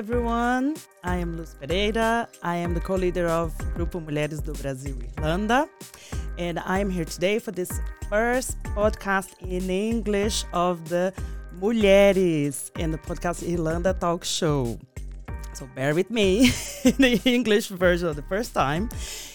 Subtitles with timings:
[0.00, 0.74] everyone.
[1.04, 2.26] I am Luz Pereira.
[2.42, 5.68] I am the co-leader of Grupo Mulheres do Brasil Irlanda,
[6.38, 7.70] and I am here today for this
[8.08, 11.12] first podcast in English of the
[11.60, 14.78] Mulheres in the podcast Irlanda Talk Show.
[15.52, 16.50] So bear with me
[16.84, 18.88] in the English version of the first time.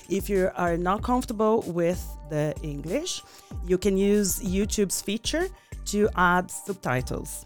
[0.10, 3.22] If you are not comfortable with the English,
[3.68, 5.48] you can use YouTube's feature
[5.92, 7.46] to add subtitles.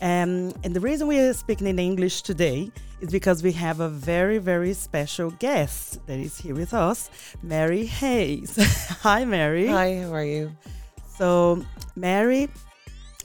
[0.00, 3.88] Um, and the reason we are speaking in English today is because we have a
[3.88, 7.10] very, very special guest that is here with us,
[7.42, 8.56] Mary Hayes.
[9.02, 9.66] Hi, Mary.
[9.66, 10.56] Hi, how are you?
[11.16, 11.64] So,
[11.96, 12.48] Mary,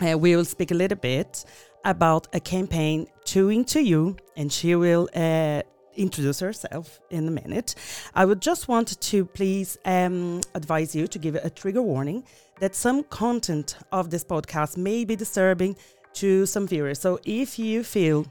[0.02, 1.46] uh, we will speak a little bit
[1.86, 5.62] about a campaign, Too Into You, and she will uh,
[5.96, 7.76] introduce herself in a minute.
[8.16, 12.24] I would just want to please um, advise you to give a trigger warning
[12.60, 15.76] that some content of this podcast may be disturbing
[16.14, 17.00] to some viewers.
[17.00, 18.26] So if you feel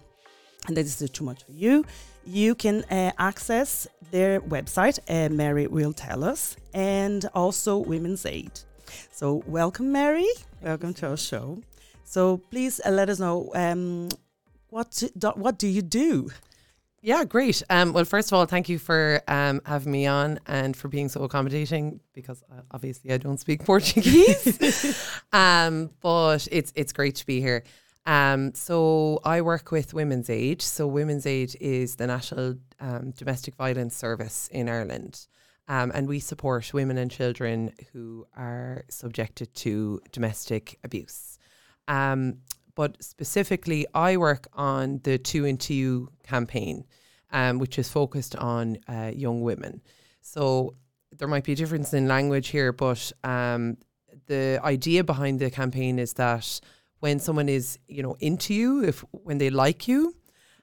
[0.68, 1.84] that this is too much for you,
[2.24, 8.52] you can uh, access their website, uh, Mary will tell us, and also Women's Aid.
[9.12, 10.28] So welcome, Mary.
[10.62, 11.58] Welcome to our show.
[12.04, 14.08] So please uh, let us know um,
[14.70, 16.30] what do, what do you do?
[17.00, 17.62] Yeah, great.
[17.70, 21.08] Um, well, first of all, thank you for um, having me on and for being
[21.08, 25.12] so accommodating because uh, obviously I don't speak Portuguese.
[25.32, 27.62] um, but it's it's great to be here.
[28.04, 30.62] Um, so I work with Women's Aid.
[30.62, 35.26] So Women's Aid is the national um, domestic violence service in Ireland.
[35.68, 41.38] Um, and we support women and children who are subjected to domestic abuse.
[41.86, 42.38] Um,
[42.78, 46.84] but specifically, I work on the Too Into You campaign,
[47.32, 49.82] um, which is focused on uh, young women.
[50.20, 50.76] So
[51.10, 53.78] there might be a difference in language here, but um,
[54.26, 56.60] the idea behind the campaign is that
[57.00, 60.14] when someone is, you know, into you, if when they like you,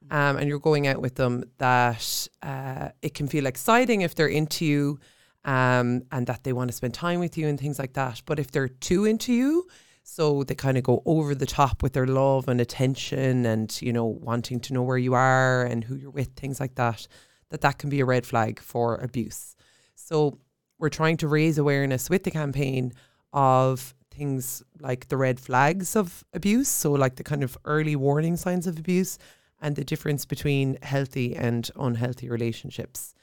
[0.09, 4.35] um, and you're going out with them, that uh, it can feel exciting if they're
[4.41, 4.99] into you,
[5.43, 8.21] um, and that they want to spend time with you and things like that.
[8.25, 9.67] But if they're too into you,
[10.07, 13.91] so they kind of go over the top with their love and attention and, you
[13.91, 17.07] know, wanting to know where you are and who you're with, things like that,
[17.49, 19.55] that that can be a red flag for abuse.
[19.95, 20.37] So
[20.77, 22.93] we're trying to raise awareness with the campaign
[23.33, 26.69] of things like the red flags of abuse.
[26.69, 29.17] So, like the kind of early warning signs of abuse
[29.59, 33.15] and the difference between healthy and unhealthy relationships.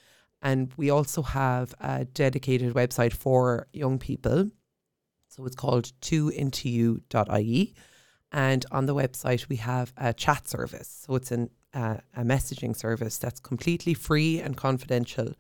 [0.43, 4.51] And we also have a dedicated website for young people
[5.33, 7.75] so it's called toointoyou.ie.
[8.33, 11.05] And on the website, we have a chat service.
[11.07, 15.33] So it's an, uh, a messaging service that's completely free and confidential.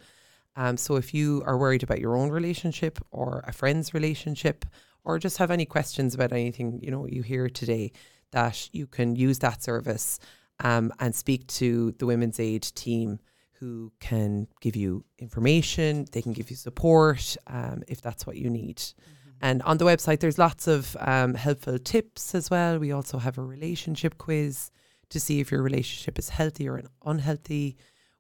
[0.57, 4.65] Um, so if you are worried about your own relationship or a friend's relationship,
[5.05, 7.93] or just have any questions about anything you know you hear today,
[8.31, 10.19] that you can use that service
[10.61, 13.19] um, and speak to the Women's Aid team
[13.55, 16.07] who can give you information.
[16.13, 18.77] They can give you support um, if that's what you need.
[18.77, 19.22] Mm-hmm.
[19.43, 22.79] And on the website, there's lots of um, helpful tips as well.
[22.79, 24.71] We also have a relationship quiz
[25.11, 27.77] to see if your relationship is healthy or unhealthy.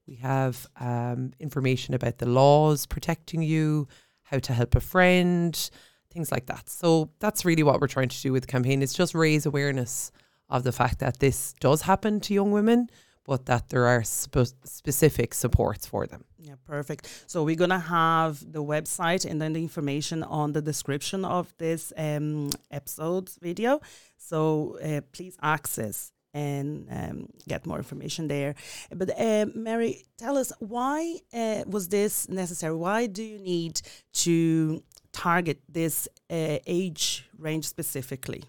[0.08, 3.86] We have um, information about the laws protecting you,
[4.24, 5.70] how to help a friend,
[6.10, 6.68] things like that.
[6.68, 8.82] So that's really what we're trying to do with the campaign.
[8.82, 10.10] is just raise awareness
[10.48, 12.88] of the fact that this does happen to young women,
[13.24, 16.24] but that there are spe- specific supports for them.
[16.38, 17.24] Yeah, perfect.
[17.26, 21.92] So we're gonna have the website and then the information on the description of this
[21.96, 23.80] um, episode's video.
[24.16, 28.54] So uh, please access and um, get more information there.
[28.94, 32.74] But uh, Mary, tell us why uh, was this necessary?
[32.74, 33.82] Why do you need
[34.14, 34.82] to
[35.12, 38.44] target this uh, age range specifically?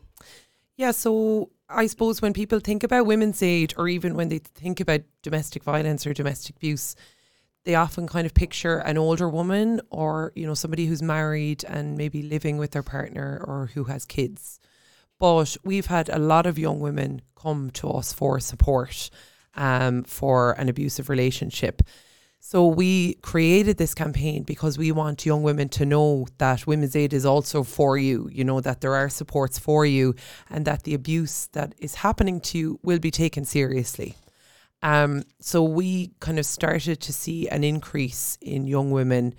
[0.78, 4.79] Yeah, so I suppose when people think about women's aid or even when they think
[4.79, 6.95] about domestic violence or domestic abuse,
[7.66, 11.97] they often kind of picture an older woman or, you know, somebody who's married and
[11.97, 14.59] maybe living with their partner or who has kids.
[15.19, 19.09] But we've had a lot of young women come to us for support
[19.56, 21.81] um, for an abusive relationship.
[22.45, 27.13] So we created this campaign because we want young women to know that Women's Aid
[27.13, 30.13] is also for you, you know, that there are supports for you
[30.50, 34.18] and that the abuse that is happening to you will be taken seriously.
[34.81, 39.36] Um, so we kind of started to see an increase in young women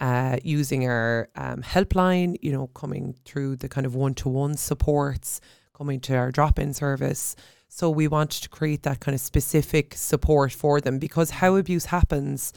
[0.00, 4.56] uh, using our um, helpline, you know, coming through the kind of one to one
[4.56, 5.42] supports,
[5.74, 7.36] coming to our drop in service.
[7.68, 11.86] So we wanted to create that kind of specific support for them because how abuse
[11.86, 12.52] happens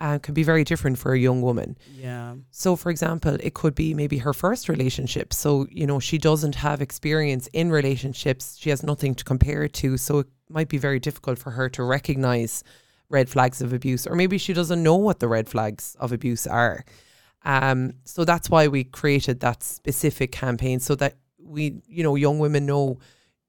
[0.00, 1.76] uh, can be very different for a young woman.
[1.94, 2.34] Yeah.
[2.50, 5.34] So, for example, it could be maybe her first relationship.
[5.34, 8.56] So, you know, she doesn't have experience in relationships.
[8.58, 9.98] She has nothing to compare it to.
[9.98, 12.64] So, it might be very difficult for her to recognize
[13.10, 16.46] red flags of abuse, or maybe she doesn't know what the red flags of abuse
[16.46, 16.84] are.
[17.44, 22.38] Um, so that's why we created that specific campaign so that we, you know, young
[22.38, 22.98] women know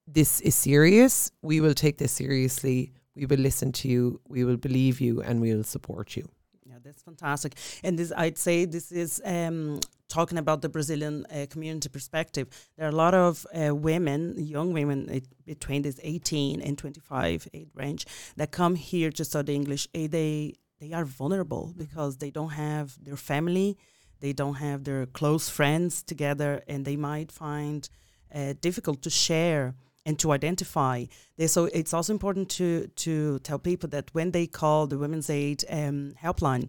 [0.06, 1.30] this is serious.
[1.42, 2.92] We will take this seriously.
[3.14, 4.20] We will listen to you.
[4.28, 6.28] We will believe you, and we will support you.
[6.64, 7.54] Yeah, that's fantastic.
[7.84, 12.48] And this, I'd say, this is um, talking about the Brazilian uh, community perspective.
[12.76, 17.48] There are a lot of uh, women, young women uh, between this 18 and 25
[17.54, 18.06] age range,
[18.36, 19.88] that come here to study English.
[19.92, 21.78] They they are vulnerable mm-hmm.
[21.78, 23.78] because they don't have their family,
[24.20, 27.88] they don't have their close friends together, and they might find
[28.34, 31.04] uh, difficult to share and to identify.
[31.36, 35.30] They, so it's also important to to tell people that when they call the Women's
[35.30, 36.68] Aid um, helpline,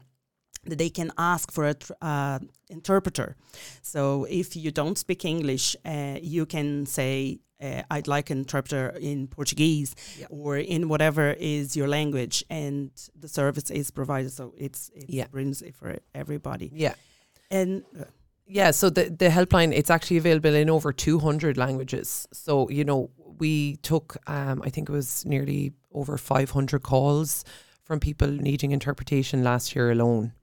[0.66, 2.40] that they can ask for an uh,
[2.70, 3.36] interpreter.
[3.82, 8.90] So if you don't speak English, uh, you can say, uh, I'd like an interpreter
[9.00, 10.28] in Portuguese yeah.
[10.30, 14.32] or in whatever is your language, and the service is provided.
[14.32, 15.28] So it's it yeah.
[15.28, 16.72] brings it for everybody.
[16.74, 16.96] Yeah,
[17.52, 17.84] and.
[18.46, 22.28] Yeah, so the, the helpline it's actually available in over 200 languages.
[22.34, 23.10] So, you know,
[23.40, 27.46] we took um, I think it was nearly over 500 calls
[27.84, 30.34] from people needing interpretation last year alone.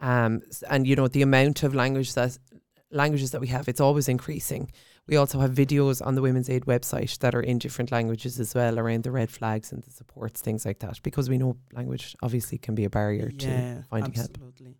[0.00, 2.38] Um, and you know, the amount of language that
[2.90, 4.70] languages that we have, it's always increasing.
[5.06, 8.54] We also have videos on the Women's Aid website that are in different languages as
[8.54, 12.16] well around the red flags and the supports, things like that, because we know language
[12.22, 14.66] obviously can be a barrier yeah, to finding absolutely.
[14.66, 14.76] help.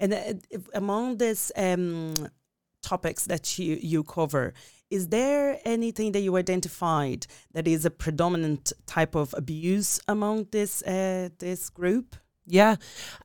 [0.00, 2.14] And uh, among these um,
[2.82, 4.54] topics that you, you cover,
[4.90, 10.82] is there anything that you identified that is a predominant type of abuse among this
[10.82, 12.16] uh, this group?
[12.46, 12.76] Yeah.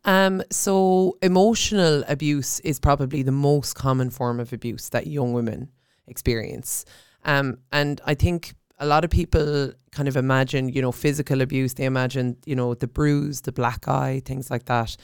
[0.04, 5.72] Um, so emotional abuse is probably the most common form of abuse that young women
[6.06, 6.86] experience.
[7.24, 11.74] Um, and I think a lot of people kind of imagine, you know, physical abuse.
[11.74, 14.96] They imagine, you know, the bruise, the black eye, things like that.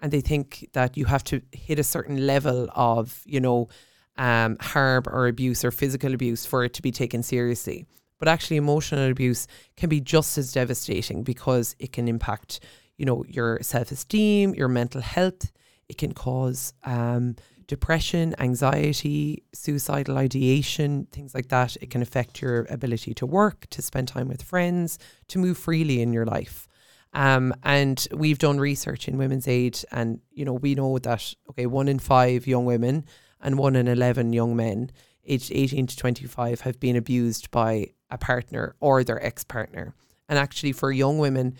[0.00, 3.68] And they think that you have to hit a certain level of, you know,
[4.16, 7.86] um, harm or abuse or physical abuse for it to be taken seriously.
[8.18, 12.60] But actually, emotional abuse can be just as devastating because it can impact
[13.00, 15.50] you know, your self esteem, your mental health.
[15.88, 17.34] It can cause um,
[17.66, 21.76] depression, anxiety, suicidal ideation, things like that.
[21.80, 24.98] It can affect your ability to work, to spend time with friends,
[25.28, 26.68] to move freely in your life.
[27.12, 31.66] Um, and we've done research in Women's Aid, and you know we know that okay,
[31.66, 33.04] one in five young women
[33.40, 34.90] and one in eleven young men
[35.24, 39.94] aged eighteen to twenty five have been abused by a partner or their ex partner.
[40.28, 41.56] And actually, for young women,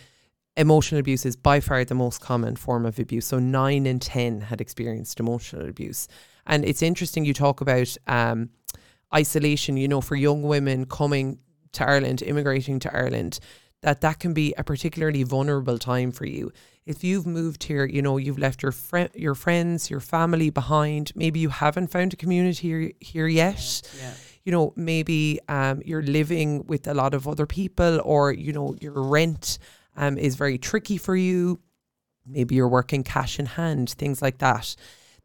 [0.56, 3.26] emotional abuse is by far the most common form of abuse.
[3.26, 6.06] So nine in 10 had experienced emotional abuse.
[6.46, 8.50] And it's interesting you talk about um,
[9.14, 11.38] isolation, you know, for young women coming
[11.72, 13.40] to Ireland, immigrating to Ireland,
[13.82, 16.52] that that can be a particularly vulnerable time for you.
[16.86, 21.12] If you've moved here, you know, you've left your friend, your friends, your family behind.
[21.14, 23.82] Maybe you haven't found a community here, here yet.
[23.98, 24.12] Yeah.
[24.44, 28.74] You know, maybe um, you're living with a lot of other people, or you know,
[28.80, 29.58] your rent
[29.96, 31.60] um, is very tricky for you,
[32.26, 34.74] maybe you're working cash in hand, things like that,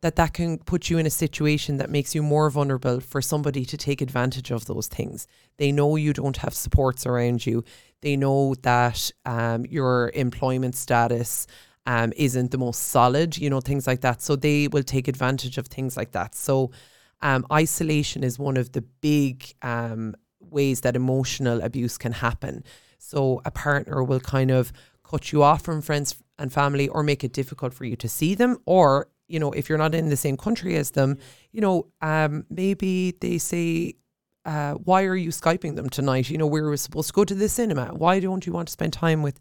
[0.02, 3.66] that that can put you in a situation that makes you more vulnerable for somebody
[3.66, 5.28] to take advantage of those things.
[5.58, 7.64] They know you don't have supports around you.
[8.06, 11.48] They know that um, your employment status
[11.88, 14.22] um, isn't the most solid, you know, things like that.
[14.22, 16.36] So they will take advantage of things like that.
[16.36, 16.70] So
[17.24, 22.64] um, isolation is one of the big um, ways that emotional abuse can happen.
[23.00, 24.72] So a partner will kind of
[25.04, 28.36] cut you off from friends and family or make it difficult for you to see
[28.36, 31.18] them or you know if you're not in the same country as them
[31.52, 33.94] you know um, maybe they say
[34.46, 37.36] uh, why are you skyping them tonight you know we were supposed to go to
[37.36, 39.40] the cinema why don't you want to spend time with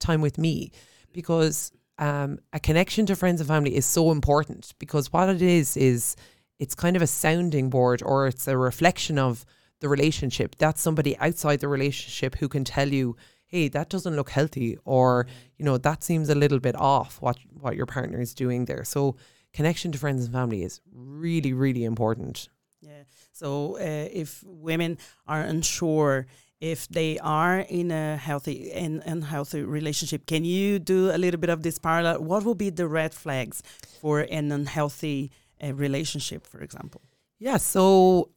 [0.00, 0.70] time with me
[1.12, 5.76] because um, a connection to friends and family is so important because what it is
[5.76, 6.16] is
[6.58, 9.44] it's kind of a sounding board or it's a reflection of
[9.80, 10.56] the relationship.
[10.56, 15.26] That's somebody outside the relationship who can tell you, hey, that doesn't look healthy, or
[15.58, 17.20] you know that seems a little bit off.
[17.20, 18.84] What what your partner is doing there.
[18.84, 19.16] So
[19.52, 22.48] connection to friends and family is really really important.
[22.80, 23.04] Yeah.
[23.44, 24.96] So uh, if women
[25.26, 26.26] are unsure
[26.62, 31.50] if they are in a healthy and unhealthy relationship, can you do a little bit
[31.50, 32.22] of this parallel?
[32.22, 33.62] What will be the red flags
[34.00, 35.30] for an unhealthy
[35.62, 37.02] uh, relationship, for example?
[37.38, 37.58] Yeah.
[37.58, 38.30] So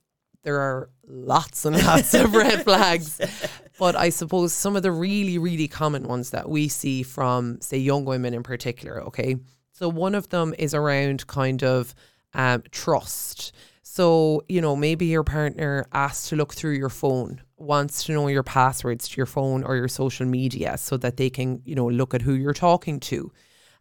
[0.44, 3.22] there are lots and lots of red flags.
[3.80, 7.78] But I suppose some of the really, really common ones that we see from, say,
[7.78, 9.38] young women in particular, okay?
[9.72, 11.94] So one of them is around kind of
[12.34, 13.54] um, trust.
[13.98, 18.28] So, you know, maybe your partner asks to look through your phone wants to know
[18.28, 21.88] your passwords to your phone or your social media so that they can, you know,
[21.88, 23.32] look at who you're talking to.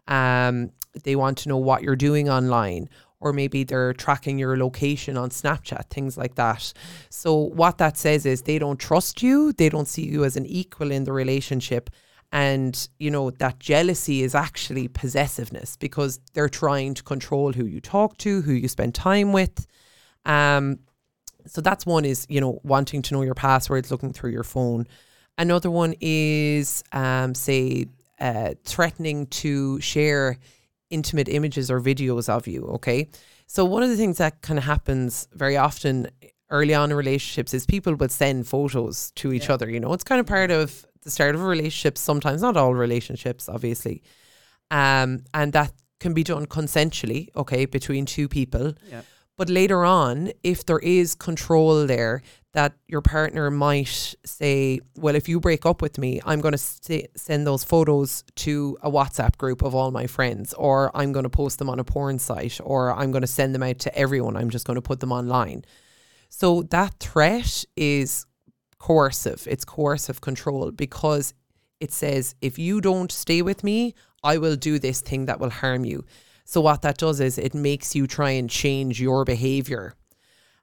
[0.08, 0.70] Um,
[1.04, 2.88] they want to know what you're doing online
[3.20, 6.72] or maybe they're tracking your location on Snapchat, things like that.
[7.10, 10.46] So, what that says is they don't trust you, they don't see you as an
[10.46, 11.90] equal in the relationship.
[12.32, 17.82] And, you know, that jealousy is actually possessiveness because they're trying to control who you
[17.82, 19.66] talk to, who you spend time with.
[20.26, 20.80] Um,
[21.46, 24.86] so that's one is, you know, wanting to know your passwords, looking through your phone.
[25.38, 27.86] Another one is, um, say,
[28.20, 30.38] uh, threatening to share
[30.90, 32.64] intimate images or videos of you.
[32.76, 33.08] Okay.
[33.46, 36.08] So, one of the things that kind of happens very often
[36.50, 39.54] early on in relationships is people would send photos to each Yeah.
[39.54, 39.70] other.
[39.70, 42.74] You know, it's kind of part of the start of a relationship, sometimes, not all
[42.74, 44.02] relationships, obviously.
[44.70, 48.74] Um, and that can be done consensually, okay, between two people.
[48.90, 49.02] Yeah.
[49.36, 55.28] But later on, if there is control there, that your partner might say, Well, if
[55.28, 59.36] you break up with me, I'm going to st- send those photos to a WhatsApp
[59.36, 62.58] group of all my friends, or I'm going to post them on a porn site,
[62.64, 64.36] or I'm going to send them out to everyone.
[64.36, 65.66] I'm just going to put them online.
[66.30, 68.24] So that threat is
[68.78, 69.46] coercive.
[69.50, 71.34] It's coercive control because
[71.78, 75.50] it says, If you don't stay with me, I will do this thing that will
[75.50, 76.06] harm you.
[76.46, 79.94] So what that does is it makes you try and change your behavior.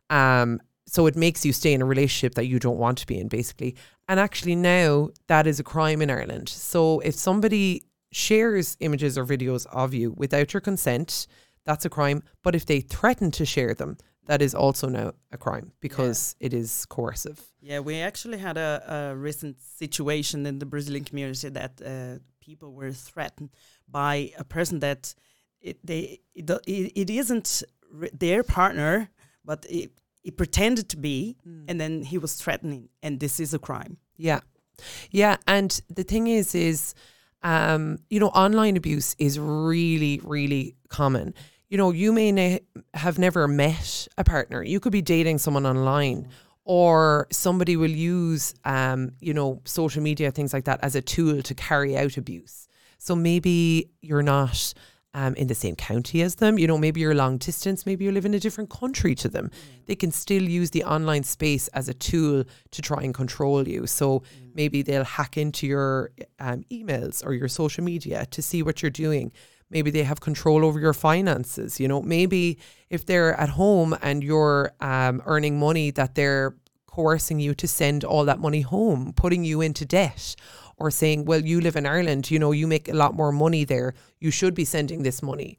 [0.09, 3.19] Um, so it makes you stay in a relationship that you don't want to be
[3.19, 3.75] in, basically.
[4.07, 6.47] And actually now that is a crime in Ireland.
[6.47, 11.27] So if somebody shares images or videos of you without your consent,
[11.65, 12.23] that's a crime.
[12.43, 13.97] But if they threaten to share them,
[14.27, 17.41] that is also now a crime because it is coercive.
[17.59, 22.71] Yeah, we actually had a, a recent situation in the Brazilian community that uh, people
[22.71, 23.49] were threatened
[23.89, 25.13] by a person that
[25.63, 27.63] it they it, it, isn't
[28.13, 29.09] their partner,
[29.43, 29.91] but it,
[30.23, 33.97] it pretended to be, and then he was threatening, and this is a crime.
[34.17, 34.41] Yeah.
[35.11, 35.37] Yeah.
[35.47, 36.93] And the thing is, is,
[37.43, 41.33] um, you know, online abuse is really, really common.
[41.69, 42.61] You know, you may ne-
[42.93, 44.63] have never met a partner.
[44.63, 46.29] You could be dating someone online,
[46.63, 51.41] or somebody will use, um, you know, social media, things like that, as a tool
[51.41, 52.67] to carry out abuse.
[52.97, 54.73] So maybe you're not
[55.13, 56.57] um, in the same county as them.
[56.57, 59.51] You know, maybe you're long distance, maybe you live in a different country to them.
[59.85, 63.87] They can still use the online space as a tool to try and control you.
[63.87, 68.81] So maybe they'll hack into your um, emails or your social media to see what
[68.81, 69.31] you're doing.
[69.69, 71.79] Maybe they have control over your finances.
[71.79, 76.55] You know, maybe if they're at home and you're um, earning money, that they're
[76.85, 80.35] coercing you to send all that money home, putting you into debt,
[80.77, 83.63] or saying, well, you live in Ireland, you know, you make a lot more money
[83.63, 83.93] there.
[84.19, 85.57] You should be sending this money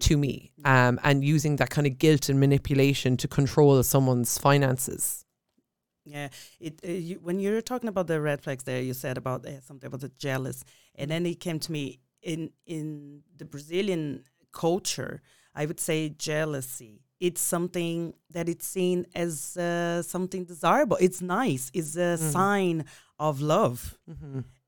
[0.00, 0.52] to me.
[0.64, 5.24] Um, and using that kind of guilt and manipulation to control someone's finances.
[6.04, 6.28] Yeah,
[6.60, 9.60] it uh, you, when you're talking about the red flags there, you said about uh,
[9.60, 10.62] something about the jealous,
[10.94, 15.20] and then it came to me in in the Brazilian culture.
[15.52, 17.02] I would say jealousy.
[17.18, 20.98] It's something that it's seen as uh, something desirable.
[21.00, 21.70] It's nice.
[21.74, 22.84] It's a sign
[23.18, 23.96] of love.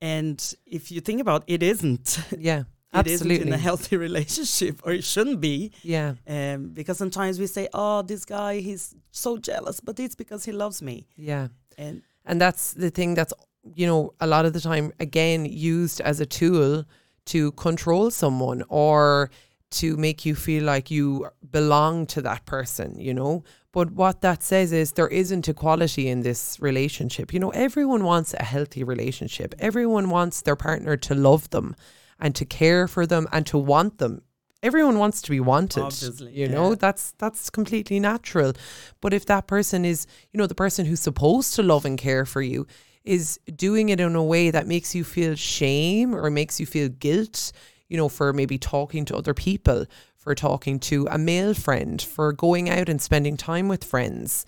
[0.01, 2.19] And if you think about it, isn't.
[2.37, 2.63] Yeah,
[2.93, 5.71] It isn't in a healthy relationship, or it shouldn't be.
[5.83, 10.45] yeah, Um, because sometimes we say, "Oh, this guy, he's so jealous," but it's because
[10.45, 11.07] he loves me.
[11.17, 11.47] yeah.
[11.77, 13.33] And And that's the thing that's,
[13.75, 16.83] you know, a lot of the time, again, used as a tool
[17.25, 19.29] to control someone or
[19.71, 23.43] to make you feel like you belong to that person, you know.
[23.71, 27.31] But what that says is there isn't equality in this relationship.
[27.33, 31.75] You know, everyone wants a healthy relationship, everyone wants their partner to love them
[32.19, 34.21] and to care for them and to want them.
[34.61, 35.83] Everyone wants to be wanted.
[35.83, 38.53] Obviously, you know, that's that's completely natural.
[38.99, 42.25] But if that person is, you know, the person who's supposed to love and care
[42.25, 42.67] for you
[43.05, 46.89] is doing it in a way that makes you feel shame or makes you feel
[46.89, 47.53] guilt,
[47.87, 49.85] you know, for maybe talking to other people,
[50.19, 54.45] for talking to a male friend, for going out and spending time with friends,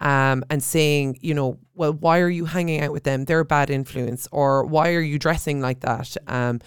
[0.00, 3.24] um, and saying, you know, well, why are you hanging out with them?
[3.24, 6.16] They're a bad influence, or why are you dressing like that?
[6.26, 6.60] Um,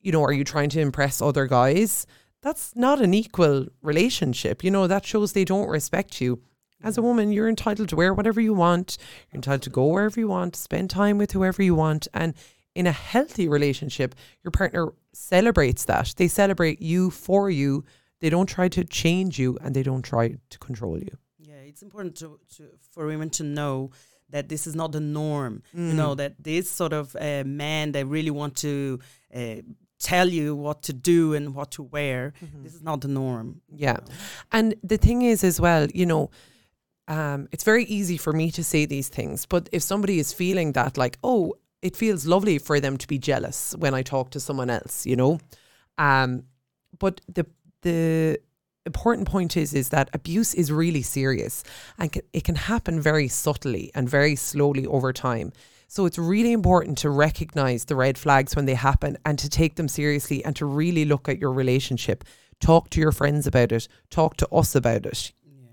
[0.00, 2.06] you know, are you trying to impress other guys?
[2.42, 4.62] That's not an equal relationship.
[4.62, 6.42] You know, that shows they don't respect you.
[6.82, 8.98] As a woman, you're entitled to wear whatever you want.
[9.32, 12.06] You're entitled to go wherever you want, spend time with whoever you want.
[12.12, 12.34] And
[12.74, 16.14] in a healthy relationship, your partner celebrates that.
[16.16, 17.84] They celebrate you for you.
[18.20, 21.16] They don't try to change you and they don't try to control you.
[21.38, 23.90] yeah, it's important to, to for women to know
[24.30, 25.62] that this is not the norm.
[25.72, 28.98] You know that this sort of uh, man that really want to
[29.34, 29.56] uh,
[29.98, 32.32] tell you what to do and what to wear.
[32.62, 33.60] This is not the norm.
[33.70, 33.98] Yeah.
[34.50, 36.30] And the thing is, as well, you know,
[37.08, 40.72] um, it's very easy for me to say these things, but if somebody is feeling
[40.72, 41.54] that, like, oh,
[41.84, 45.16] it feels lovely for them to be jealous when I talk to someone else, you
[45.16, 45.38] know,
[45.98, 46.44] um,
[46.98, 47.46] but the
[47.82, 48.38] the
[48.86, 51.62] important point is is that abuse is really serious
[51.98, 55.52] and it can happen very subtly and very slowly over time.
[55.86, 59.76] So it's really important to recognize the red flags when they happen and to take
[59.76, 62.24] them seriously and to really look at your relationship.
[62.60, 63.88] Talk to your friends about it.
[64.08, 65.32] Talk to us about it.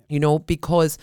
[0.10, 0.98] You know, because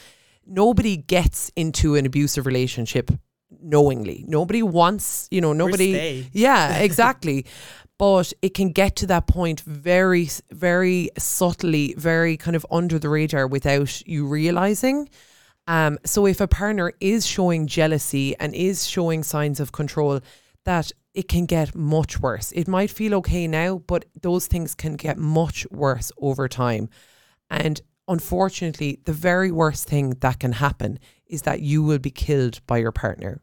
[0.46, 3.10] nobody gets into an abusive relationship
[3.50, 4.24] knowingly.
[4.26, 6.26] Nobody wants, you know, nobody.
[6.32, 7.46] Yeah, exactly.
[7.98, 13.08] but it can get to that point very, very subtly, very kind of under the
[13.08, 15.08] radar without you realizing.
[15.66, 20.20] Um, so if a partner is showing jealousy and is showing signs of control,
[20.64, 22.52] that it can get much worse.
[22.52, 26.88] It might feel okay now, but those things can get much worse over time.
[27.50, 30.98] And unfortunately, the very worst thing that can happen
[31.28, 33.40] is that you will be killed by your partner.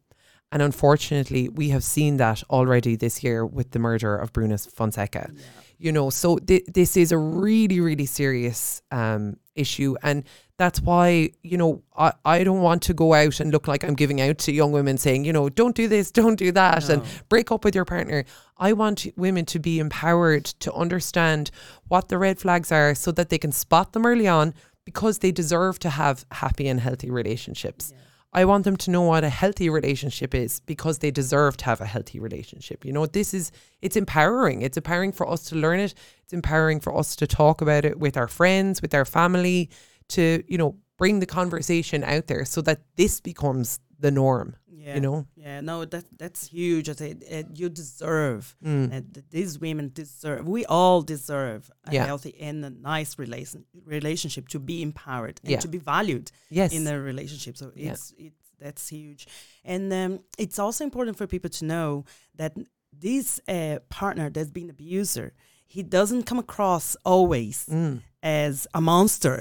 [0.52, 5.32] And unfortunately, we have seen that already this year with the murder of Bruna Fonseca.
[5.78, 9.96] You know, so th- this is a really, really serious um, issue.
[10.02, 10.24] And
[10.58, 13.96] that's why, you know, I, I don't want to go out and look like I'm
[13.96, 17.02] giving out to young women saying, you know, don't do this, don't do that, and
[17.28, 18.24] break up with your partner.
[18.58, 21.52] I want women to be empowered to understand
[21.90, 24.54] what the red flags are so that they can spot them early on
[24.86, 27.94] because they deserve to have happy and healthy relationships.
[28.34, 31.80] I want them to know what a healthy relationship is because they deserve to have
[31.80, 32.84] a healthy relationship.
[32.84, 33.52] You know, this is
[33.82, 34.62] it's empowering.
[34.62, 35.94] It's empowering for us to learn it.
[36.24, 39.70] It's empowering for us to talk about it with our friends, with our family,
[40.10, 44.58] to, you know, bring the conversation out there so that this becomes the norm.
[44.86, 44.96] Yeah.
[44.96, 45.26] You know?
[45.36, 46.90] Yeah, no, that that's huge.
[46.90, 48.56] I say uh, you deserve.
[48.64, 48.94] Mm.
[48.94, 50.48] Uh, these women deserve.
[50.48, 52.06] We all deserve a Yeah.
[52.06, 55.62] healthy and a nice relation relationship to be empowered and Yeah.
[55.62, 56.72] to be valued Yes.
[56.74, 57.58] in a relationship.
[57.58, 57.94] So Yeah.
[57.94, 59.28] it's it's that's huge,
[59.64, 62.06] and um, it's also important for people to know
[62.38, 62.54] that
[63.02, 65.34] this uh, partner that's been abuser,
[65.76, 67.96] he doesn't come across always Mm.
[68.24, 69.36] as a monster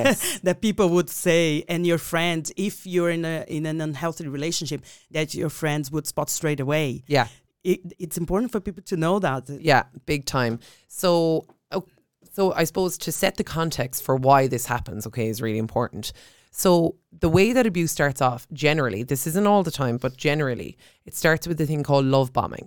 [0.00, 0.18] Yes.
[0.46, 4.80] that people would say and your friend if you're in a in an unhealthy relationship
[5.16, 7.26] that your friends would spot straight away Yeah.
[7.72, 10.54] it, it's important for people to know that Yeah, big time.
[11.02, 11.10] So,
[11.76, 11.84] oh,
[12.36, 16.06] so I suppose to set the context for why this happens, okay, is really important.
[16.64, 16.70] So,
[17.24, 20.70] the way that abuse starts off, generally, this isn't all the time, but generally,
[21.08, 22.66] it starts with a thing called love bombing.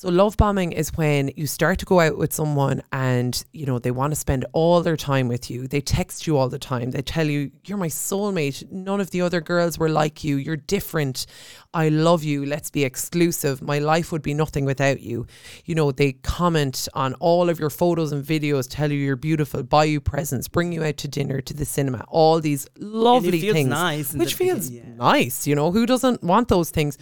[0.00, 3.80] So, love bombing is when you start to go out with someone and, you know,
[3.80, 5.66] they want to spend all their time with you.
[5.66, 6.92] They text you all the time.
[6.92, 8.70] They tell you, you're my soulmate.
[8.70, 10.36] None of the other girls were like you.
[10.36, 11.26] You're different.
[11.74, 12.46] I love you.
[12.46, 13.60] Let's be exclusive.
[13.60, 15.26] My life would be nothing without you.
[15.64, 19.64] You know, they comment on all of your photos and videos, tell you you're beautiful,
[19.64, 23.52] buy you presents, bring you out to dinner, to the cinema, all these lovely feels
[23.52, 23.68] things.
[23.68, 24.82] nice which feels yeah.
[24.94, 26.98] nice, you know, who doesn't want those things?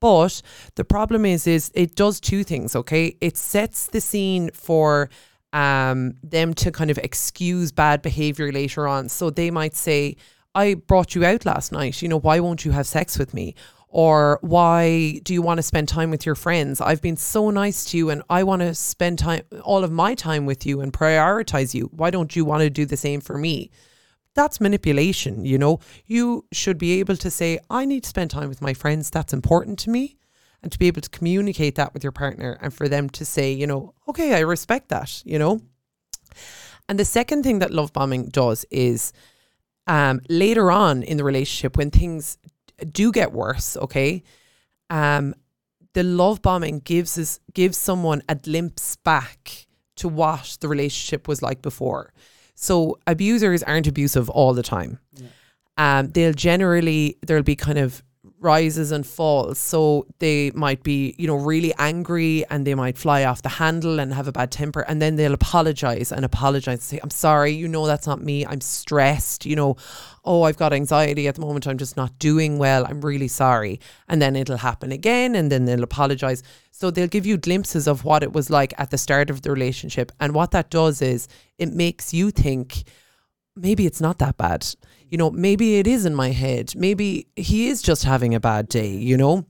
[0.00, 0.42] But
[0.76, 2.76] the problem is, is it does two things.
[2.76, 5.10] Okay, it sets the scene for
[5.52, 9.08] um, them to kind of excuse bad behavior later on.
[9.08, 10.16] So they might say,
[10.54, 12.02] "I brought you out last night.
[12.02, 13.54] You know, why won't you have sex with me?"
[13.90, 16.80] Or why do you want to spend time with your friends?
[16.80, 20.14] I've been so nice to you and I want to spend time all of my
[20.14, 21.90] time with you and prioritize you.
[21.94, 23.70] Why don't you want to do the same for me?
[24.38, 25.80] That's manipulation, you know.
[26.06, 29.32] You should be able to say, I need to spend time with my friends, that's
[29.32, 30.16] important to me.
[30.62, 33.52] And to be able to communicate that with your partner and for them to say,
[33.52, 35.60] you know, okay, I respect that, you know.
[36.88, 39.12] And the second thing that love bombing does is
[39.86, 42.38] um, later on in the relationship, when things
[42.92, 44.22] do get worse, okay,
[44.90, 45.34] um,
[45.94, 51.42] the love bombing gives us gives someone a glimpse back to what the relationship was
[51.42, 52.12] like before.
[52.60, 54.98] So abusers aren't abusive all the time.
[55.76, 58.02] Um, they'll generally there'll be kind of
[58.40, 59.58] rises and falls.
[59.58, 63.98] So they might be, you know, really angry and they might fly off the handle
[63.98, 67.52] and have a bad temper and then they'll apologize and apologize and say, I'm sorry,
[67.52, 68.46] you know that's not me.
[68.46, 69.76] I'm stressed, you know,
[70.24, 72.86] oh, I've got anxiety at the moment, I'm just not doing well.
[72.86, 73.80] I'm really sorry.
[74.08, 76.42] And then it'll happen again and then they'll apologize.
[76.70, 79.50] So they'll give you glimpses of what it was like at the start of the
[79.50, 80.12] relationship.
[80.20, 82.84] And what that does is it makes you think,
[83.56, 84.64] maybe it's not that bad.
[85.08, 86.74] You know, maybe it is in my head.
[86.76, 89.46] Maybe he is just having a bad day, you know?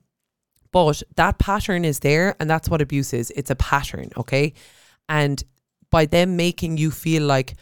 [0.71, 3.31] But that pattern is there, and that's what abuse is.
[3.35, 4.53] It's a pattern, okay?
[5.09, 5.43] And
[5.91, 7.55] by them making you feel like,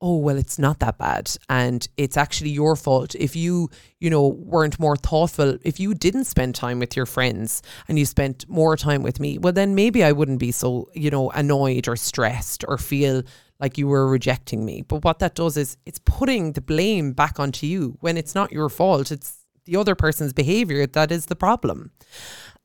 [0.00, 1.30] oh, well, it's not that bad.
[1.48, 3.14] And it's actually your fault.
[3.14, 7.62] If you, you know, weren't more thoughtful, if you didn't spend time with your friends
[7.88, 11.10] and you spent more time with me, well, then maybe I wouldn't be so, you
[11.10, 13.22] know, annoyed or stressed or feel
[13.60, 14.82] like you were rejecting me.
[14.82, 18.52] But what that does is it's putting the blame back onto you when it's not
[18.52, 19.10] your fault.
[19.10, 21.90] It's the other person's behavior that is the problem.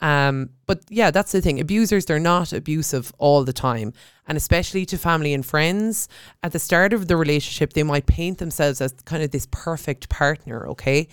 [0.02, 1.60] Um, but yeah, that's the thing.
[1.60, 3.94] Abusers, they're not abusive all the time.
[4.28, 6.08] And especially to family and friends,
[6.42, 10.10] at the start of the relationship, they might paint themselves as kind of this perfect
[10.10, 11.08] partner, okay?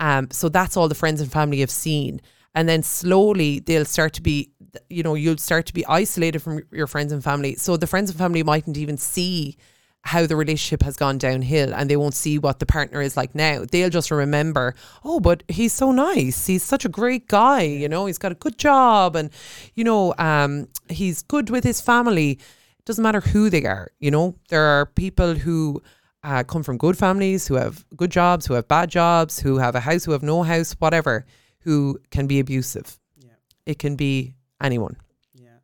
[0.00, 2.20] Um, so that's all the friends and family have seen.
[2.54, 4.51] And then slowly they'll start to be,
[4.88, 7.56] you know, you'll start to be isolated from your friends and family.
[7.56, 9.56] So the friends and family mightn't even see
[10.04, 13.34] how the relationship has gone downhill and they won't see what the partner is like
[13.34, 13.64] now.
[13.70, 16.46] They'll just remember, oh, but he's so nice.
[16.46, 17.62] He's such a great guy.
[17.62, 19.30] You know, he's got a good job and,
[19.74, 22.32] you know, um, he's good with his family.
[22.32, 23.92] It doesn't matter who they are.
[24.00, 25.80] You know, there are people who
[26.24, 29.76] uh, come from good families, who have good jobs, who have bad jobs, who have
[29.76, 31.26] a house, who have no house, whatever,
[31.60, 32.98] who can be abusive.
[33.18, 33.34] Yeah.
[33.66, 34.96] It can be anyone.
[35.34, 35.58] Yeah.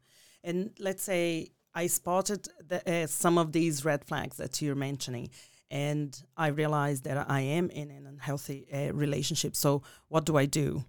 [0.44, 5.30] And let's say I spotted the, uh, some of these red flags that you're mentioning,
[5.70, 9.54] and I realized that I am in an unhealthy uh, relationship.
[9.54, 10.84] So, what do I do?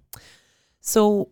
[0.81, 1.29] So,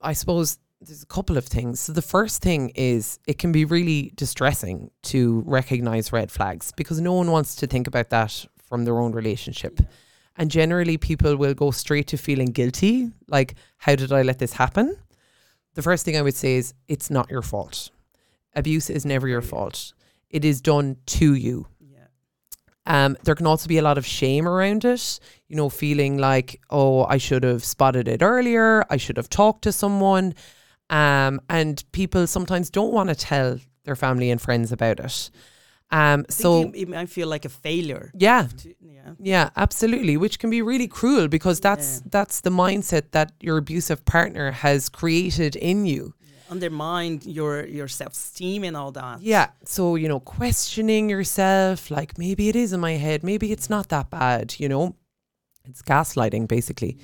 [0.00, 1.80] I suppose there's a couple of things.
[1.80, 7.00] So, the first thing is it can be really distressing to recognize red flags because
[7.00, 9.80] no one wants to think about that from their own relationship.
[10.36, 14.52] And generally, people will go straight to feeling guilty like, how did I let this
[14.52, 14.96] happen?
[15.78, 17.90] The first thing I would say is it's not your fault
[18.58, 19.92] abuse is never your fault.
[20.28, 21.68] It is done to you.
[21.80, 22.06] Yeah.
[22.84, 26.60] Um, there can also be a lot of shame around it, you know, feeling like,
[26.68, 30.34] oh, I should have spotted it earlier, I should have talked to someone.
[30.90, 35.30] Um, and people sometimes don't want to tell their family and friends about it.
[35.90, 38.10] Um, so it, might feel like a failure.
[38.14, 39.12] Yeah, to- yeah.
[39.18, 40.16] yeah, absolutely.
[40.18, 42.08] Which can be really cruel because that's Yeah.
[42.10, 46.12] that's the mindset that your abusive partner has created in you.
[46.50, 49.22] Undermine your your self esteem and all that.
[49.22, 49.48] Yeah.
[49.64, 53.88] So, you know, questioning yourself, like maybe it is in my head, maybe it's not
[53.88, 54.94] that bad, you know.
[55.64, 56.98] It's gaslighting basically.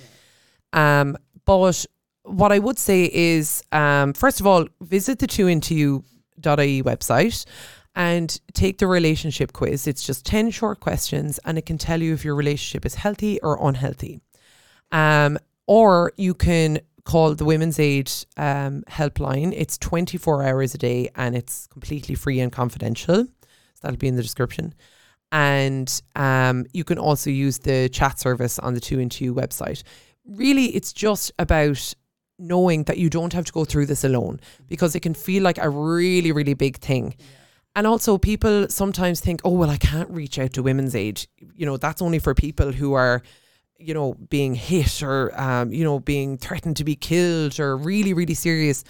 [0.72, 1.86] Um, but
[2.24, 7.44] what I would say is um, first of all, visit the too into you.ie website
[7.94, 9.86] and take the relationship quiz.
[9.86, 13.40] It's just 10 short questions and it can tell you if your relationship is healthy
[13.40, 14.20] or unhealthy.
[14.90, 19.52] Um, or you can call the Women's Aid um, helpline.
[19.56, 23.24] It's 24 hours a day and it's completely free and confidential.
[23.24, 24.74] So that'll be in the description.
[25.30, 29.82] And um, you can also use the chat service on the Two and Two website.
[30.24, 31.94] Really, it's just about
[32.38, 35.58] knowing that you don't have to go through this alone because it can feel like
[35.58, 37.14] a really, really big thing.
[37.76, 41.26] And also, people sometimes think, oh, well, I can't reach out to Women's Aid.
[41.56, 43.22] You know, that's only for people who are,
[43.78, 48.14] you know, being hit or, um, you know, being threatened to be killed or really,
[48.14, 48.84] really serious.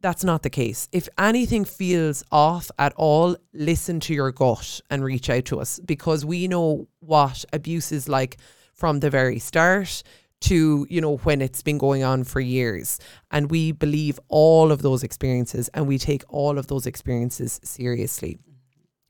[0.00, 0.88] That's not the case.
[0.90, 5.78] If anything feels off at all, listen to your gut and reach out to us
[5.78, 8.38] because we know what abuse is like
[8.74, 10.02] from the very start
[10.42, 12.98] to you know when it's been going on for years
[13.30, 18.38] and we believe all of those experiences and we take all of those experiences seriously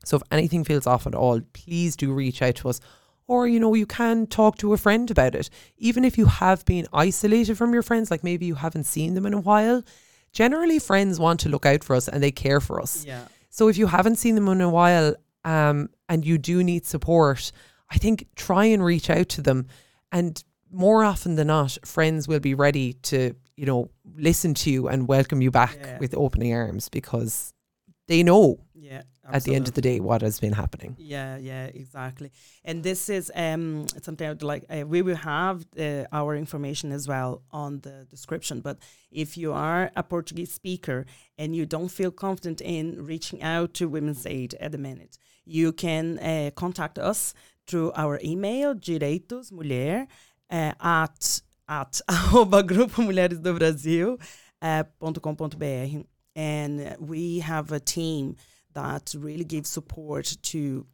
[0.05, 2.79] so if anything feels off at all please do reach out to us
[3.27, 6.63] or you know you can talk to a friend about it even if you have
[6.65, 9.83] been isolated from your friends like maybe you haven't seen them in a while
[10.31, 13.25] generally friends want to look out for us and they care for us Yeah.
[13.49, 15.15] so if you haven't seen them in a while
[15.45, 17.51] um, and you do need support,
[17.89, 19.67] I think try and reach out to them.
[20.09, 20.41] And
[20.73, 25.07] more often than not, friends will be ready to, you know, listen to you and
[25.07, 25.99] welcome you back Yeah.
[25.99, 27.53] with opening arms because
[28.07, 29.03] they know Yeah.
[29.31, 30.95] at the end of the day what has been happening.
[30.99, 32.31] Yeah, yeah, exactly.
[32.65, 37.41] And this is um something like uh, we will have uh, our information as well
[37.51, 38.61] on the description.
[38.61, 38.77] But
[39.11, 41.05] if you are a Portuguese speaker
[41.37, 45.71] and you don't feel confident in reaching out to Women's Aid at the minute, you
[45.71, 47.33] can uh, contact us
[47.67, 50.07] through our email direitosmulher
[50.53, 54.17] uh, at at arroba grupo mulheres do Brasil
[54.61, 56.05] uh, ponto com ponto br.
[56.35, 58.35] and we have a team
[58.73, 60.85] that really gives support to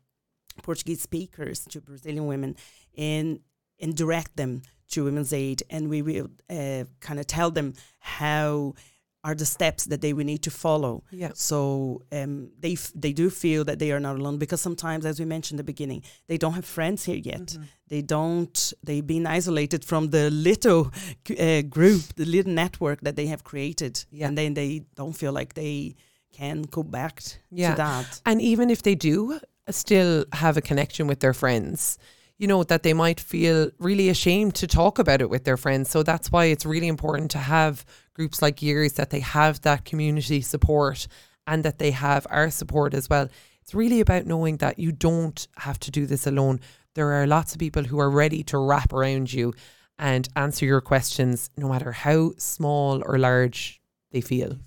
[0.62, 2.56] Portuguese speakers, to Brazilian women,
[2.98, 3.40] and
[3.82, 8.74] and direct them to Women's Aid, and we will uh, kind of tell them how
[9.24, 11.04] are the steps that they will need to follow.
[11.12, 11.32] Yeah.
[11.34, 15.20] So um, they f- they do feel that they are not alone because sometimes, as
[15.20, 17.48] we mentioned in the beginning, they don't have friends here yet.
[17.48, 17.64] Mm-hmm.
[17.90, 18.74] They don't.
[18.84, 20.92] They've been isolated from the little
[21.38, 24.28] uh, group, the little network that they have created, Yeah.
[24.28, 25.96] and then they don't feel like they
[26.32, 27.72] can go back Yeah.
[27.72, 28.22] to that.
[28.26, 31.98] And even if they do still have a connection with their friends,
[32.38, 35.90] you know, that they might feel really ashamed to talk about it with their friends.
[35.90, 37.84] So that's why it's really important to have
[38.20, 41.08] groups like yours that they have that community support
[41.48, 43.30] and that they have our support as well.
[43.62, 46.60] it's really about knowing that you don't have to do this alone.
[46.96, 49.54] There are lots of people who are ready to wrap around you
[49.98, 53.80] and answer your questions, no matter how small or large
[54.12, 54.58] they feel.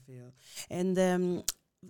[0.70, 1.42] And um,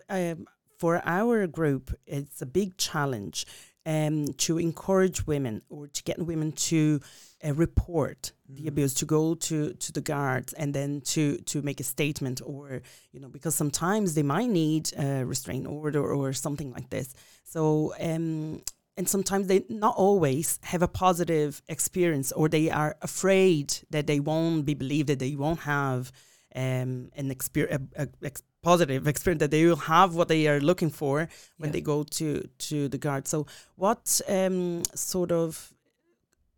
[0.09, 0.46] um,
[0.81, 3.46] for our group, it's a big challenge
[3.87, 7.01] um, to encourage women or to get women to
[7.45, 8.57] uh, report mm.
[8.57, 12.40] the abuse, to go to, to the guards and then to, to make a statement
[12.45, 17.14] or, you know, because sometimes they might need a restraint order or something like this.
[17.45, 18.62] So, um,
[18.97, 24.21] and sometimes they not always have a positive experience or they are afraid that they
[24.21, 26.12] won't be believed, that they won't have
[26.55, 27.88] um, an experience,
[28.62, 31.72] positive experience that they will have what they are looking for when yeah.
[31.72, 33.27] they go to to the guard.
[33.29, 33.46] So,
[33.77, 35.72] what um, sort of,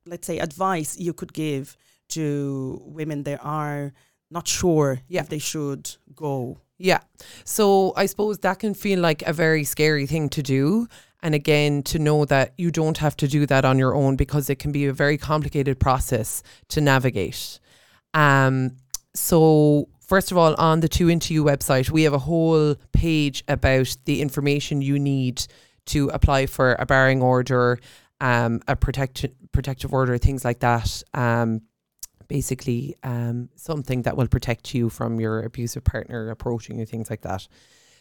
[0.07, 1.77] let's say, advice you could give
[2.09, 3.93] to women that are
[4.31, 5.21] not sure yeah.
[5.23, 6.59] if they should go?
[6.79, 7.01] Yeah.
[7.45, 10.89] So I suppose that can feel like a very scary thing to do.
[11.23, 14.51] And again, to know that you don't have to do that on your own because
[14.51, 17.59] it can be a very complicated process to navigate.
[18.13, 18.77] Um,
[19.15, 23.45] so first of all, on the Too Into You website, we have a whole page
[23.49, 25.47] about the information you need
[25.87, 27.79] to apply for a barring order,
[28.21, 31.03] um, a protect- protective order, things like that.
[31.13, 31.63] Um,
[32.29, 37.23] basically, um, something that will protect you from your abusive partner approaching you, things like
[37.23, 37.47] that.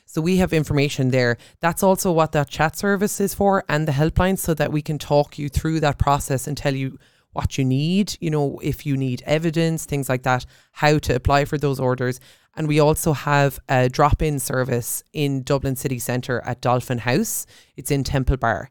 [0.05, 1.37] So we have information there.
[1.59, 4.97] That's also what that chat service is for and the helpline so that we can
[4.97, 6.99] talk you through that process and tell you
[7.33, 11.45] what you need, you know, if you need evidence, things like that, how to apply
[11.45, 12.19] for those orders.
[12.55, 17.47] And we also have a drop in service in Dublin City Centre at Dolphin House.
[17.75, 18.69] It's in Temple Bar.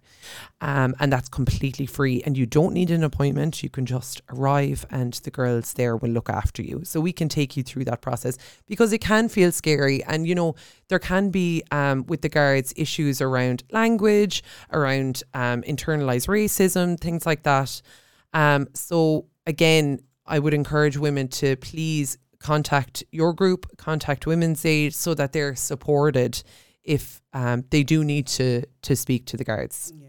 [0.60, 2.22] Um, and that's completely free.
[2.24, 3.60] And you don't need an appointment.
[3.64, 6.82] You can just arrive and the girls there will look after you.
[6.84, 10.04] So we can take you through that process because it can feel scary.
[10.04, 10.54] And, you know,
[10.86, 17.26] there can be um, with the guards issues around language, around um, internalized racism, things
[17.26, 17.82] like that.
[18.32, 24.94] Um, so again, I would encourage women to please contact your group, contact Women's Aid,
[24.94, 26.42] so that they're supported
[26.82, 29.92] if um, they do need to to speak to the guards.
[29.94, 30.08] Yeah,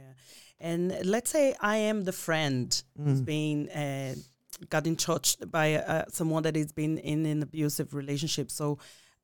[0.59, 3.03] and let's say I am the friend mm.
[3.03, 4.15] who's been uh,
[4.69, 8.51] got in touch by uh, someone that has been in an abusive relationship.
[8.51, 8.79] So,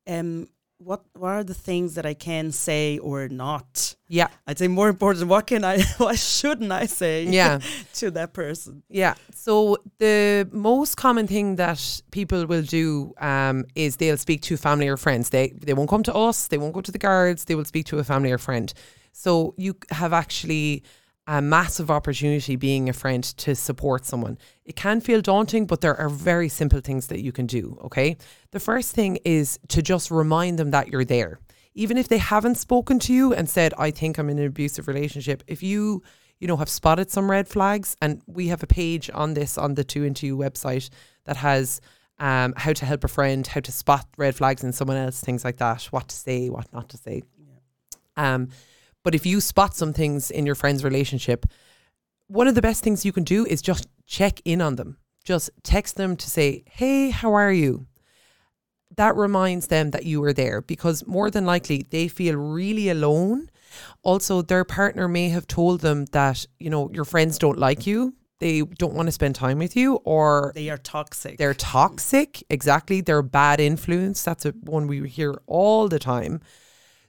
[0.06, 0.48] um,
[0.80, 3.94] what what are the things that I can say or not?
[4.08, 5.28] Yeah, I'd say more important.
[5.28, 5.82] What can I?
[5.98, 7.24] What shouldn't I say?
[7.24, 7.60] Yeah.
[7.94, 8.82] to that person.
[8.88, 9.14] Yeah.
[9.34, 14.88] So the most common thing that people will do um, is they'll speak to family
[14.88, 15.30] or friends.
[15.30, 16.48] They they won't come to us.
[16.48, 17.44] They won't go to the guards.
[17.44, 18.72] They will speak to a family or friend.
[19.12, 20.82] So you have actually
[21.30, 24.36] a massive opportunity being a friend to support someone.
[24.64, 27.78] It can feel daunting, but there are very simple things that you can do.
[27.84, 28.16] Okay.
[28.50, 31.38] The first thing is to just remind them that you're there.
[31.72, 34.88] Even if they haven't spoken to you and said, I think I'm in an abusive
[34.88, 36.02] relationship, if you,
[36.40, 39.74] you know, have spotted some red flags, and we have a page on this on
[39.74, 40.90] the Too Into You website
[41.26, 41.80] that has
[42.18, 45.44] um, how to help a friend, how to spot red flags in someone else, things
[45.44, 47.22] like that, what to say, what not to say.
[47.38, 48.34] Yeah.
[48.34, 48.48] Um,
[49.02, 51.46] but if you spot some things in your friend's relationship,
[52.26, 54.98] one of the best things you can do is just check in on them.
[55.24, 57.86] Just text them to say, Hey, how are you?
[58.96, 63.50] That reminds them that you are there because more than likely they feel really alone.
[64.02, 68.14] Also, their partner may have told them that, you know, your friends don't like you.
[68.40, 71.36] They don't want to spend time with you, or they are toxic.
[71.36, 72.42] They're toxic.
[72.48, 73.02] Exactly.
[73.02, 74.22] They're bad influence.
[74.22, 76.40] That's a one we hear all the time.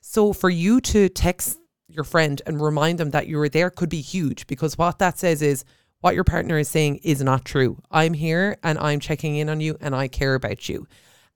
[0.02, 1.61] So, for you to text
[1.94, 5.18] your friend and remind them that you were there could be huge because what that
[5.18, 5.64] says is
[6.02, 7.82] what your partner is saying is not true.
[7.92, 10.88] I'm here and I'm checking in on you and I care about you.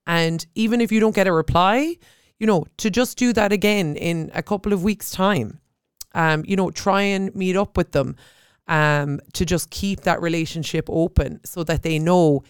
[0.06, 1.96] And even if you don't get a reply,
[2.38, 5.60] you know, to just do that again in a couple of weeks' time.
[6.14, 8.16] Um, you know, try and meet up with them
[8.68, 12.42] um, to just keep that relationship open so that they know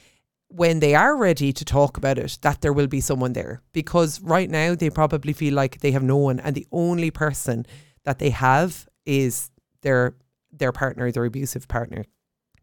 [0.48, 3.62] when they are ready to talk about it that there will be someone there.
[3.72, 7.66] Because right now they probably feel like they have no one and the only person
[8.06, 9.50] that they have is
[9.82, 10.14] their
[10.50, 12.06] their partner, their abusive partner,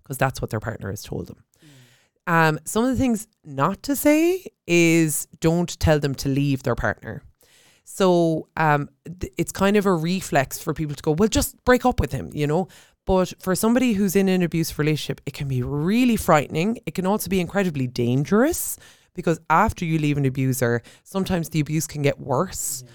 [0.02, 1.44] because that's what their partner has told them.
[2.28, 2.34] Mm.
[2.34, 6.76] Um, some of the things not to say is don't tell them to leave their
[6.76, 7.22] partner.
[7.84, 11.86] So um, th- it's kind of a reflex for people to go, well, just break
[11.86, 12.68] up with him, you know.
[13.06, 16.80] But for somebody who's in an abusive relationship, it can be really frightening.
[16.86, 18.78] It can also be incredibly dangerous
[19.14, 22.84] because after you leave an abuser, sometimes the abuse can get worse.
[22.86, 22.92] Yeah.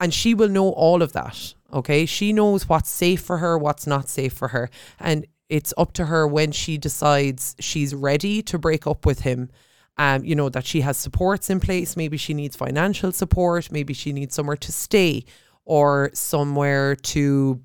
[0.00, 1.54] And she will know all of that.
[1.72, 2.06] Okay.
[2.06, 4.70] She knows what's safe for her, what's not safe for her.
[5.00, 9.50] And it's up to her when she decides she's ready to break up with him.
[9.98, 11.96] Um, you know, that she has supports in place.
[11.96, 13.72] Maybe she needs financial support.
[13.72, 15.24] Maybe she needs somewhere to stay.
[15.66, 17.60] or somewhere to,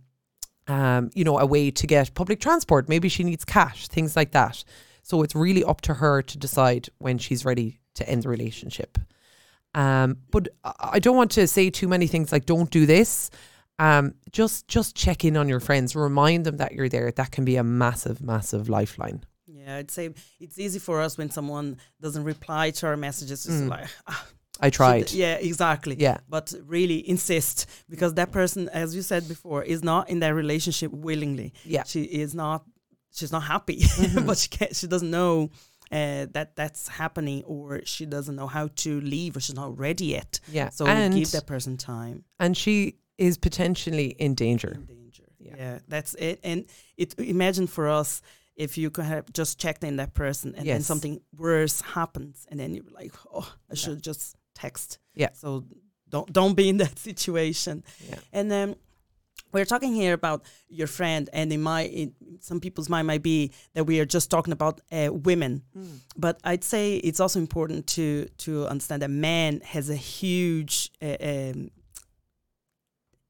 [0.67, 2.89] um, you know, a way to get public transport.
[2.89, 4.63] Maybe she needs cash, things like that.
[5.03, 8.97] So it's really up to her to decide when she's ready to end the relationship.
[9.73, 13.29] Um, but I don't want to say too many things like don't do this.
[13.79, 17.11] Um, just just check in on your friends, remind them that you're there.
[17.11, 19.23] That can be a massive, massive lifeline.
[19.47, 23.45] Yeah, I'd say it's easy for us when someone doesn't reply to our messages.
[23.45, 23.69] It's Mm.
[23.69, 24.27] like, ah,
[24.59, 25.11] I should- tried.
[25.11, 25.95] Yeah, exactly.
[25.97, 26.17] Yeah.
[26.29, 30.91] But really insist because that person, as you said before, is not in that relationship
[30.91, 31.53] willingly.
[31.65, 31.83] Yeah.
[31.83, 32.63] She is not.
[33.13, 34.25] She's not happy, Mhm.
[34.25, 35.49] but she can't, she doesn't know
[35.91, 40.05] uh, that that's happening, or she doesn't know how to leave, or she's not ready
[40.05, 40.39] yet.
[40.51, 40.69] Yeah.
[40.69, 42.23] So and give that person time.
[42.39, 44.71] and she is potentially in danger.
[44.71, 45.23] in danger.
[45.39, 45.55] Yeah.
[45.57, 45.79] Yeah.
[45.87, 46.39] that's it.
[46.43, 46.65] And
[46.97, 48.21] it imagine for us
[48.55, 52.59] if you could have just checked in that person and then something worse happens, and
[52.59, 54.99] then you're like, oh, I should just text.
[55.15, 55.29] Yeah.
[55.33, 55.65] So
[56.09, 57.83] don't don't be in that situation.
[58.09, 58.19] Yeah.
[58.33, 58.75] And then
[59.51, 63.51] we're talking here about your friend, and in my in some people's mind might be
[63.73, 65.63] that we are just talking about uh, women,
[66.17, 70.91] but I'd say it's also important to to understand that man has a huge.
[71.01, 71.71] Uh, um,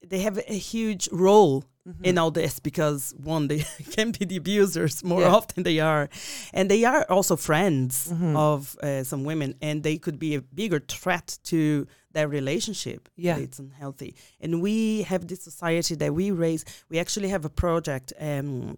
[0.04, 2.06] they have a huge role Mm-hmm.
[2.06, 3.66] in all this because one they
[3.96, 5.34] can be the abusers more Yeah.
[5.36, 6.10] often they are
[6.54, 8.36] and they are also friends Mhm.
[8.36, 13.38] of uh, some women and they could be a bigger threat to their relationship Yeah.
[13.42, 18.14] it's unhealthy and we have this society that we raise we actually have a project
[18.20, 18.78] um,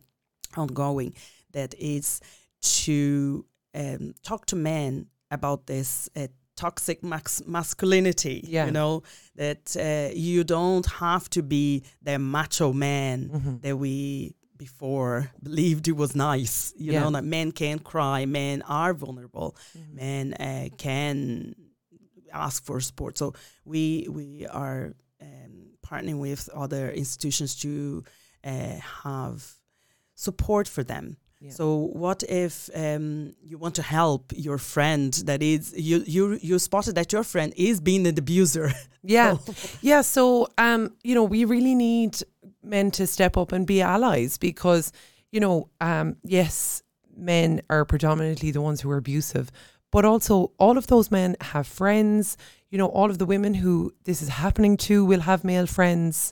[0.55, 1.13] ongoing
[1.51, 2.21] that is
[2.61, 8.65] to um, talk to men about this uh, toxic max- masculinity Yeah.
[8.65, 9.03] you know
[9.35, 13.61] that uh, you don't have to be the macho man Mhm.
[13.61, 16.73] that we before believed it was nice.
[16.77, 17.01] You Yeah.
[17.01, 19.93] know, that men can cry, men are vulnerable, Mhm.
[19.95, 21.55] men uh, can
[22.31, 23.17] ask for support.
[23.17, 23.33] So
[23.65, 28.03] we we are um, partnering with other institutions to
[28.43, 29.37] uh, have
[30.15, 31.17] support for them.
[31.43, 31.51] Yeah.
[31.51, 36.57] So what if um, you want to help your friend that is you you you
[36.57, 38.71] spotted that your friend is being an abuser?
[39.05, 39.35] Yeah.
[39.81, 42.19] Yeah, so um, you know, we really need
[42.63, 44.93] men to step up and be allies because,
[45.29, 46.81] you know, um, yes,
[47.13, 49.51] men are predominantly the ones who are abusive,
[49.91, 52.37] but also all of those men have friends.
[52.69, 56.31] You know, all of the women who this is happening to will have male friends.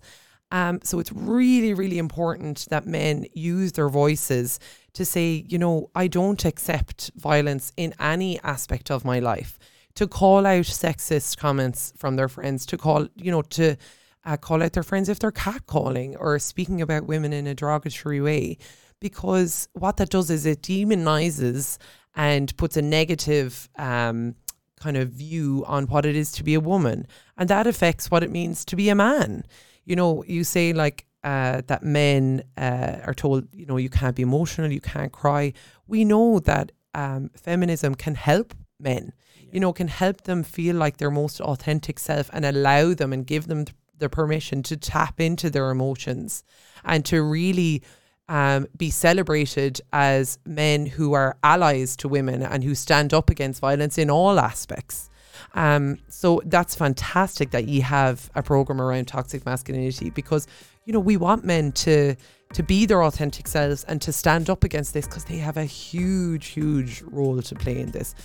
[0.52, 4.60] Um, so it's really, really important that men use their voices
[4.94, 9.58] to say, you know, I don't accept violence in any aspect of my life.
[9.96, 13.78] To call out sexist comments from their friends, to call, you know, to
[14.26, 18.22] uh, call out their friends if they're catcalling or speaking about women in a derogatory
[18.22, 18.58] way.
[19.00, 21.78] Because what that does is it demonizes
[22.16, 24.36] and puts a negative um,
[24.80, 27.08] kind of view on what it is to be a woman.
[27.38, 29.46] And that affects what it means to be a man.
[29.86, 34.16] You know, you say like uh, that men uh, are told, you know, you can't
[34.16, 35.54] be emotional, you can't cry.
[35.88, 39.14] We know that um, feminism can help men,
[39.52, 43.26] you know, can help them feel like their most authentic self and allow them and
[43.26, 46.44] give them th- the permission to tap into their emotions
[46.84, 47.84] and to really
[48.28, 53.62] um, be celebrated as men who are allies to women and who stand up against
[53.62, 55.10] violence in all aspects.
[55.54, 60.48] Um, so that's fantastic that you have a program around toxic masculinity because
[60.86, 62.16] you know we want men to
[62.54, 65.66] to be their authentic selves and to stand up against this because they have a
[65.66, 68.16] huge, huge role to play in this.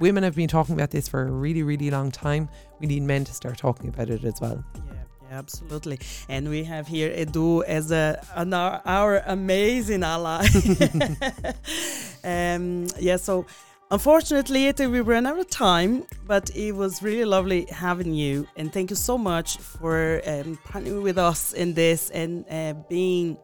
[0.00, 2.48] Women have been talking about this for a really, really long time.
[2.80, 4.64] We need men to start talking about it as well.
[4.74, 4.92] Yeah,
[5.22, 6.00] yeah, absolutely.
[6.28, 10.46] And we have here Edu as a an, our, our amazing ally.
[12.24, 13.46] um, yeah, so
[13.90, 18.46] unfortunately, we ran out of time, but it was really lovely having you.
[18.56, 23.38] And thank you so much for um, partnering with us in this and uh, being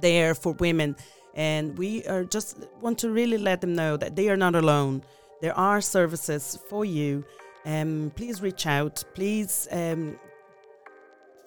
[0.00, 0.96] there for women.
[1.34, 5.02] And we are just want to really let them know that they are not alone.
[5.40, 7.24] There are services for you.
[7.64, 9.04] Um, please reach out.
[9.14, 10.18] Please um,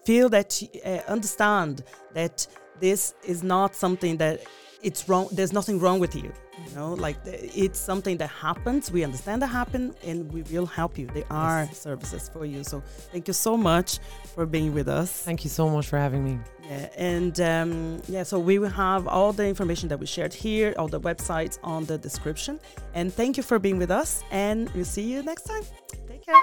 [0.04, 2.46] feel that uh, understand that
[2.80, 4.42] this is not something that
[4.82, 8.90] it's wrong there's nothing wrong with you you know like the- it's something that happens
[8.90, 12.80] we understand that happen and we will help you there are services for you so
[13.12, 13.98] thank you so much
[14.34, 16.38] for being with us Thank you so much for having me.
[16.68, 20.72] yeah, and um, yeah, so we will have all the information that we shared here,
[20.78, 22.58] all the websites on the description.
[22.94, 25.62] And thank you for being with us, and we'll see you next time.
[26.08, 26.34] Take care.